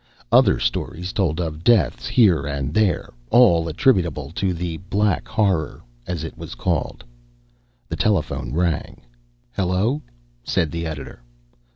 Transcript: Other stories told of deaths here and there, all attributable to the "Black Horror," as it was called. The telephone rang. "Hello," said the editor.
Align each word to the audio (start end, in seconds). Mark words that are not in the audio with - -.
Other 0.31 0.57
stories 0.59 1.13
told 1.13 1.39
of 1.39 1.63
deaths 1.63 2.07
here 2.07 2.47
and 2.47 2.73
there, 2.73 3.13
all 3.29 3.67
attributable 3.67 4.31
to 4.31 4.51
the 4.51 4.77
"Black 4.77 5.27
Horror," 5.27 5.83
as 6.07 6.23
it 6.23 6.35
was 6.35 6.55
called. 6.55 7.03
The 7.87 7.95
telephone 7.97 8.51
rang. 8.51 9.01
"Hello," 9.51 10.01
said 10.43 10.71
the 10.71 10.87
editor. 10.87 11.21